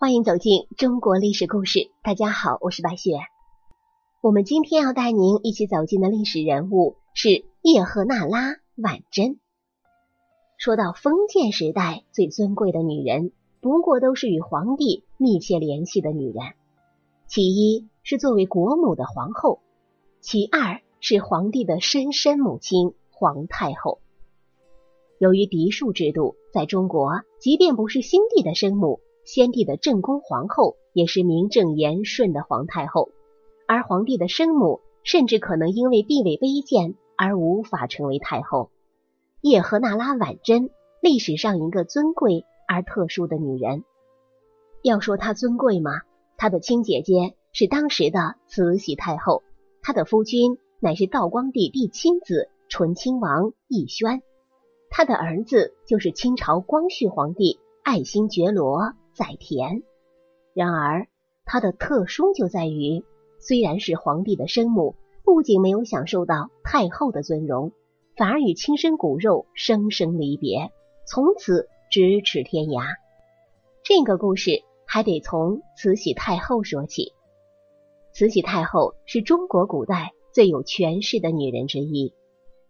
[0.00, 1.90] 欢迎走进中国历史故事。
[2.02, 3.18] 大家好，我是白雪。
[4.22, 9.38] 我们今天要带您一起走进的历史人物是叶赫那拉·婉珍。
[10.56, 16.54] 说到封建时代最尊贵的女人，不过都是与皇帝密切联系的女人。
[17.26, 19.60] 其一是作为国母的皇后，
[20.22, 24.00] 其二是皇帝的深深母亲皇太后。
[25.18, 33.10] 由于嫡庶制度，在中国，即便不是新帝的生母，先帝的正宫皇后也是名正言顺的皇太后，
[33.66, 38.70] 而皇帝的生母甚至可能因为地位卑贱而无法成为太后。
[39.40, 40.70] 叶赫那拉·婉珍，
[41.00, 43.84] 历史上一个尊贵而特殊的女人。
[44.82, 45.92] 要说她尊贵吗？
[46.36, 49.42] 她的亲姐姐是当时的慈禧太后，
[49.82, 54.22] 她的夫君乃是道光帝第七子醇亲王奕轩。
[54.92, 59.82] 他的儿子就是清朝光绪皇帝爱新觉罗载田。
[60.54, 61.06] 然而，
[61.44, 63.04] 他的特殊就在于，
[63.38, 67.72] 虽然是皇帝的生母，不仅没有享受到太后的尊荣，
[68.16, 70.70] 反而与亲生骨肉生生离别，
[71.06, 72.94] 从此咫尺天涯。
[73.84, 77.12] 这个故事还得从慈禧太后说起。
[78.14, 82.14] 慈禧太后是中国古代最有权势的女人之一。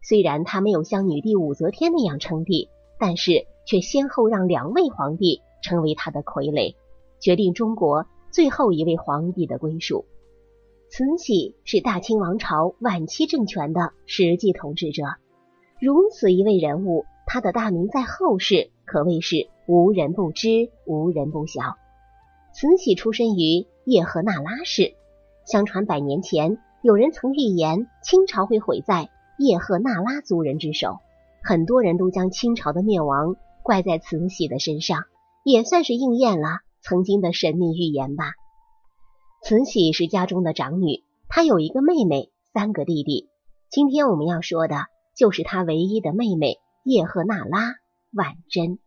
[0.03, 6.75] 虽然她没有像女帝武则天那样称帝，但是却先后让两位皇帝成为他的傀儡，
[7.21, 10.05] 决定中国最后一位皇帝的归属。
[10.91, 15.05] 慈禧是大清王朝晚期政权的实际统治者，
[15.81, 21.77] 如此一位人物，他的大名在后世可谓是无人不知，无人不晓。
[22.53, 24.95] 慈禧出身于叶赫那拉氏，
[25.47, 29.11] 相传百年前有人曾预言清朝会毁在。
[29.39, 30.99] 叶赫那拉族人之手，
[31.43, 35.05] 很多人都将清朝的灭亡怪在慈禧的身上，
[35.45, 38.33] 也算是应验了曾经的神秘预言吧。
[39.43, 43.29] 慈禧是家中的长女，她有一个妹妹，三个弟弟。
[43.71, 47.77] 今天我们要说的就是她唯一的妹妹叶赫那拉
[48.13, 48.79] 婉珍。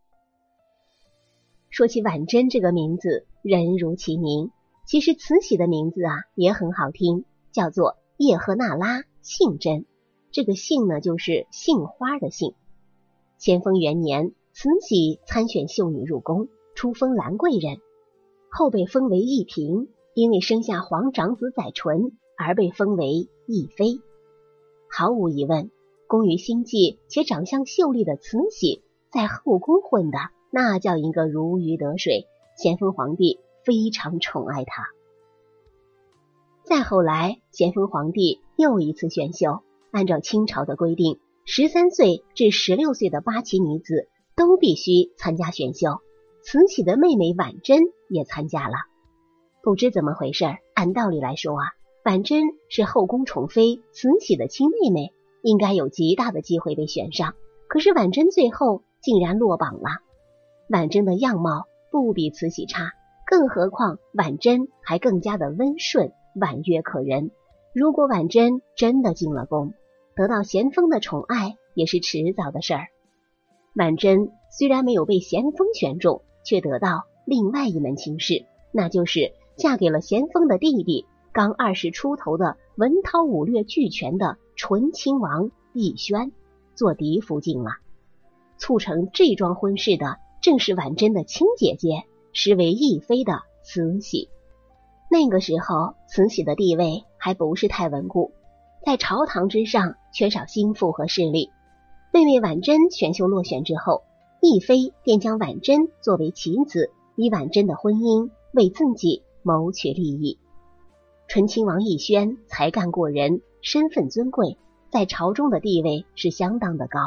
[1.69, 4.51] 说起婉珍这个名字，人如其名，
[4.85, 9.85] 其实慈禧的名字啊也很好听，叫做叶赫那拉幸珍。
[10.31, 12.53] 这个姓呢，就是杏花的杏。
[13.39, 17.79] 咸丰元年，慈禧参选秀女入宫，初封兰贵人，
[18.51, 19.87] 后被封为懿嫔。
[20.13, 23.99] 因为生下皇长子载淳，而被封为懿妃。
[24.87, 25.71] 毫无疑问，
[26.05, 30.19] 工于心计且长相秀丽的慈禧，在后宫混的
[30.51, 32.27] 那叫一个如鱼得水。
[32.55, 34.83] 咸丰皇帝非常宠爱她。
[36.63, 39.63] 再后来，咸丰皇帝又一次选秀。
[39.89, 46.01] 按照清朝的规定，十三岁至十六岁的八旗女子都必须参加选秀。
[46.41, 47.79] 慈禧的妹妹婉珍
[48.09, 48.75] 也参加了。
[49.61, 51.63] 不知怎么回事，按道理来说啊，
[52.03, 57.33] 婉珍是后宫宠妃，慈禧的亲妹妹，应该有极大的机会被选上。
[57.67, 59.89] 可是婉珍最后竟然落榜了。
[60.69, 62.91] 婉珍的样貌不比慈禧差，
[63.25, 67.31] 更何况婉珍还更加的温顺，婉约可人。
[67.73, 69.73] 如果婉珍真的进了宫，
[70.15, 72.87] 得到咸丰的宠爱也是迟早的事儿。
[73.75, 86.31] 婉珍虽然没有被咸丰选中，却得到另外一门亲事，那就是嫁给了咸丰的弟弟，刚二十出头的文韬武略俱全的醇亲王奕轩
[86.75, 87.71] 做嫡福晋了。
[88.59, 94.29] 促成这桩婚事的正是婉珍的亲姐姐，实为义妃的慈禧。
[95.09, 98.31] 那个时候，慈禧的地位还不是太稳固。
[98.85, 101.49] 在朝堂之上缺少心腹和势力，
[102.13, 104.03] 妹妹婉珍选秀落选之后，
[104.39, 110.37] 懿妃便将婉珍作为棋子，以婉珍的婚姻为自己谋取利益。
[111.27, 114.59] 醇亲王奕轩才干过人，身份尊贵，
[114.91, 116.99] 在朝中的地位是相当的高，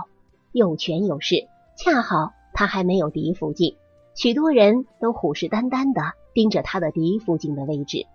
[0.51, 1.47] 有权有势。
[1.77, 3.77] 恰好他还没有嫡福晋，
[4.17, 6.03] 许多人都虎视眈眈的
[6.35, 8.07] 盯着他的嫡福晋的位置。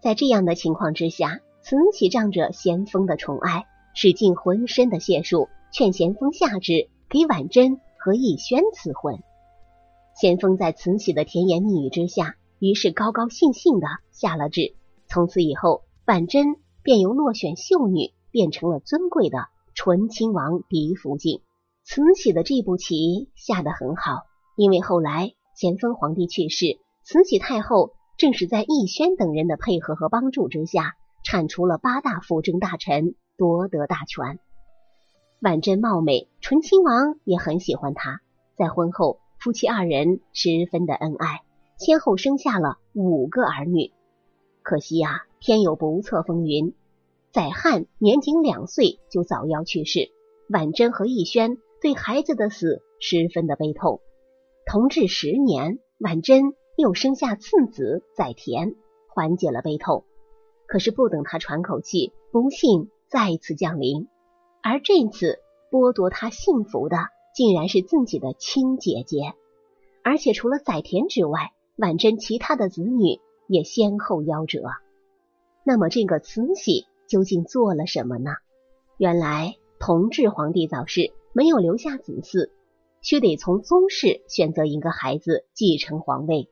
[0.00, 1.40] 在这样的情况之下。
[1.62, 9.22] 慈禧仗着咸丰的宠爱，使尽浑身的解数劝咸丰下旨给婉珍和奕轩赐婚。
[10.20, 14.74] 咸丰在慈禧的甜言蜜语之下，于是高高兴兴的下了旨。
[15.08, 21.40] 从此以后，婉珍便由落选秀女变成了尊贵的醇亲王嫡福晋。
[21.84, 24.24] 慈禧的这步棋下得很好，
[24.56, 30.96] 因为后来咸丰皇帝去世，慈禧太后正是在奕轩等人的配合和帮助之下。
[31.22, 34.38] 铲除了八大辅政大臣，夺得大权。
[35.40, 38.20] 婉珍貌美，醇亲王也很喜欢她。
[38.56, 41.40] 在婚后，夫妻二人十分的恩爱。
[41.78, 43.90] 先后生下了五个儿女。
[44.62, 46.74] 可惜呀，天有不测风云，
[47.32, 50.10] 载汉年仅两岁就早夭去世。
[50.50, 54.02] 婉珍和逸轩对孩子的死十分的悲痛。
[54.66, 58.74] 同治十年，婉珍又生下次子载田，
[59.08, 60.04] 缓解了悲痛。
[60.66, 64.06] 可是不等他喘口气，不幸再次降临。
[64.62, 65.40] 而这次
[65.70, 66.96] 剥夺他幸福的，
[67.34, 69.34] 竟然是自己的亲姐姐。
[70.02, 74.62] 而且除了载田之外，婉珍其他的子女也先后夭折。
[75.64, 78.32] 那么这个慈禧究竟做了什么呢？
[78.96, 82.50] 原来同治皇帝早逝，没有留下子嗣，
[83.02, 86.48] 须得从宗室选择一个孩子继承皇位。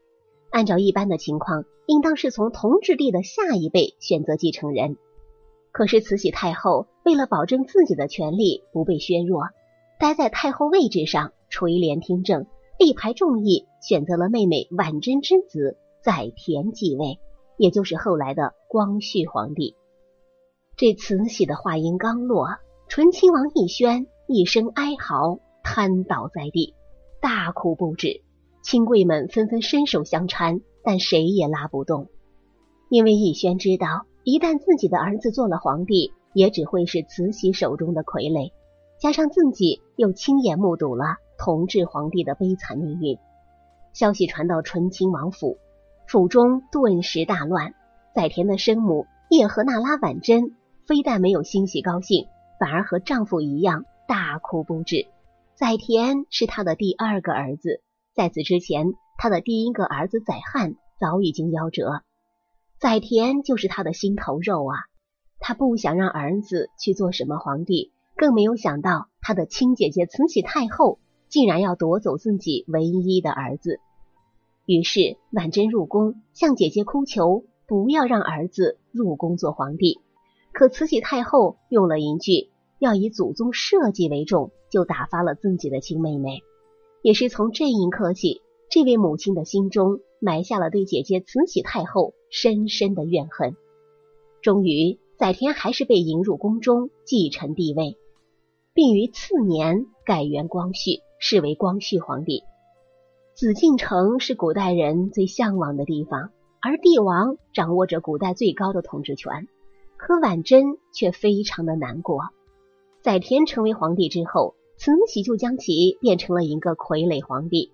[0.51, 4.97] 按照一般的情况，应当是从同治帝的下一辈选择继承人。
[5.79, 9.45] 可是慈禧太后为了保证自己的权利不被削弱，
[10.01, 12.47] 待在太后位置上垂帘听政。
[12.81, 17.21] 力排众议，选择了妹妹婉珍之子载湉继位，
[17.57, 19.77] 也就是后来的光绪皇帝。
[20.77, 22.49] 这慈禧的话音刚落，
[22.89, 26.75] 醇亲王奕轩一声哀嚎，瘫倒在地，
[27.21, 28.25] 大哭不止。
[28.65, 32.09] 亲贵们纷纷伸手相搀，但谁也拉不动，
[32.91, 38.53] 因为奕轩知道，一旦自己的儿子做了皇帝，也只会是慈禧手中的傀儡，
[38.99, 41.17] 加上自己又亲眼目睹了。
[41.39, 43.19] 同治皇帝的悲惨命运，
[43.95, 45.57] 消息传到醇亲王府，
[46.07, 47.73] 府中顿时大乱。
[48.15, 50.55] 载田的生母叶赫那拉婉珍
[50.87, 52.27] 非但没有欣喜高兴，
[52.61, 55.07] 反而和丈夫一样大哭不止。
[55.55, 57.81] 载田是他的第二个儿子，
[58.15, 62.03] 在此之前，他的第一个儿子载汉早已经夭折。
[62.81, 64.77] 载田就是他的心头肉啊！
[65.39, 70.99] 他不想让儿子去做什么皇帝，更没有想到他的亲姐姐慈禧太后。
[71.29, 73.81] 竟然要夺走自己唯一的儿子，
[74.65, 80.01] 于是婉珍入宫向姐姐哭求，不要让儿子入宫做皇帝。
[80.53, 82.49] 可慈禧太后用了一句
[82.81, 86.41] “要以祖宗社稷为重”，就打发了自己的亲妹妹。
[87.03, 88.41] 也是从这一刻起，
[88.71, 93.57] 这位母亲的心中埋下了对姐姐慈禧太后深深的怨恨。
[94.43, 97.97] 终于，载田还是被迎入宫中继承帝位，
[98.75, 101.01] 并于次年改元光绪。
[101.21, 102.45] 视为光绪皇帝，
[103.35, 106.31] 紫禁城是古代人最向往的地方，
[106.63, 109.49] 而帝王掌握着古代最高的统治权。
[109.97, 112.21] 可婉珍却非常的难过。
[113.03, 117.73] 载田成为皇帝之后，慈禧就将其变成了一个傀儡皇帝。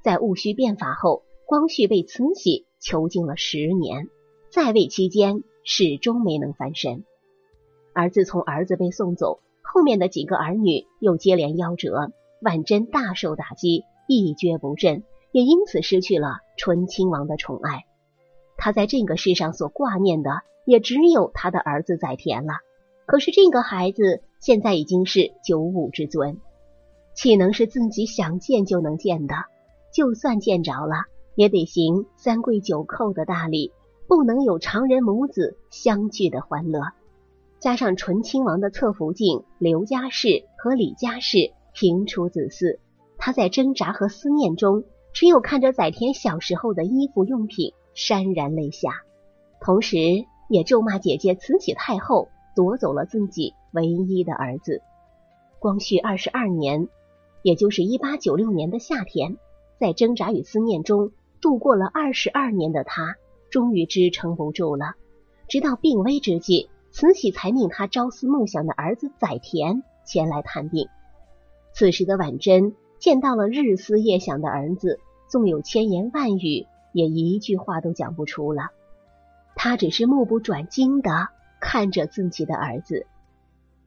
[0.00, 4.08] 在戊戌变法后，光绪被慈禧囚禁了十年，
[4.50, 7.04] 在位期间始终没能翻身。
[7.94, 12.12] 而自从儿子被送走，后面的几个儿女又接连夭折。
[12.42, 15.02] 婉珍大受打击，一蹶不振，
[15.32, 17.86] 也因此失去了醇亲王的宠爱。
[18.58, 22.52] 他在这个世上所挂念的，也只有他的儿子载田了。
[23.06, 26.40] 可是这个孩子现在已经是九五之尊，
[27.14, 29.34] 岂能是自己想见就能见的？
[29.94, 33.70] 就算见着了，也得行三跪九叩的大礼，
[34.08, 36.80] 不能有常人母子相聚的欢乐。
[37.60, 41.52] 加上醇亲王的侧福晋刘家氏和李家氏。
[41.78, 42.78] 平出子嗣，
[43.18, 49.02] 他在挣扎和思念中，只有看着载田小时候的衣服用品，潸然泪下，
[49.60, 49.98] 同时
[50.48, 54.80] 也咒骂姐姐慈禧太后夺走了自己唯一的儿子。
[55.58, 56.88] 光绪二十二年，
[57.42, 59.36] 也就是一八九六年的夏天，
[59.78, 63.16] 在挣扎与思念中度过了二十二年的他，
[63.50, 64.94] 终于支撑不住了。
[65.48, 70.88] 直到病危之际，慈禧才命他朝思暮想的儿子载湉前来探病。
[71.72, 78.70] 此时的婉珍见到了日思夜想的儿子，纵有千言万语，也一句话都讲不出了。
[79.54, 81.28] 他只是目不转睛的
[81.60, 83.06] 看着自己的儿子。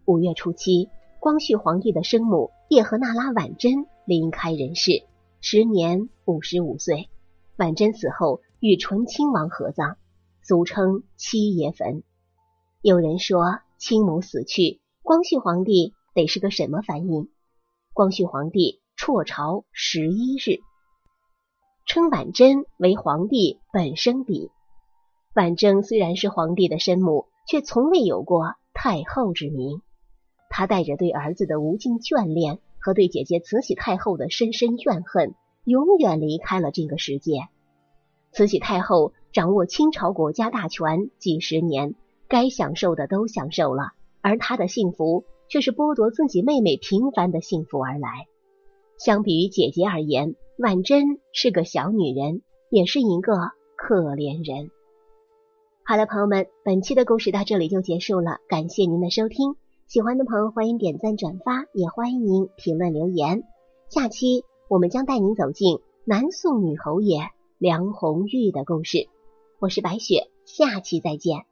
[0.06, 0.90] 五月初七，
[1.20, 5.04] 光绪皇帝的生母叶赫那拉婉珍离开人世，
[5.42, 7.10] 时年五十五岁。
[7.60, 9.98] 婉珍死后与醇亲王合葬，
[10.42, 12.04] 俗称七爷坟。
[12.82, 17.28] 有人说，亲母死去，光绪皇帝得是个什么反应？
[17.92, 20.62] 光绪皇帝辍朝十一日，
[21.86, 24.52] 称婉珍为皇帝本生嫡。
[25.36, 29.82] 婉珍虽然是皇帝的生母，却从未有过太后之名。
[30.50, 35.36] 她带着对儿子的无尽眷恋和对姐姐慈禧太后的深深怨恨，
[35.70, 37.48] 永远离开了这个世界。
[38.34, 41.96] 慈禧太后掌握清朝国家大权几十年，
[42.28, 45.24] 该享受的都享受了，而她的幸福。
[45.52, 48.28] 却是剥夺自己妹妹平凡的幸福而来。
[49.00, 53.34] 相比于姐姐而言，婉珍是个小女人，也是一个
[53.76, 54.70] 可怜人。
[55.84, 59.56] 好了，朋友们，本期的故事到这里就结束了，感谢您的收听。
[59.88, 63.42] 喜欢的朋友欢迎点赞转发，也欢迎您评论留言。
[63.90, 69.10] 下期我们将带您走进南宋女侯爷梁红玉的故事。
[69.58, 71.49] 我是白雪，下期再见。